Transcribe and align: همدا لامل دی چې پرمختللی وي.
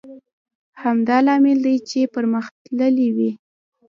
همدا 0.83 1.17
لامل 1.25 1.57
دی 1.65 1.75
چې 1.89 1.99
پرمختللی 2.13 3.09
وي. 3.15 3.31